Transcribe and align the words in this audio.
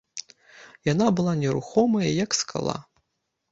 Яна 0.93 1.07
была 1.19 1.35
нерухомая, 1.43 2.09
як 2.25 2.31
скала. 2.41 2.77